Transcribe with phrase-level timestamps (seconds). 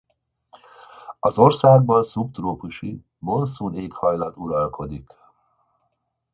[1.19, 5.09] Az országban szubtrópusi monszunéghajlat uralkodik.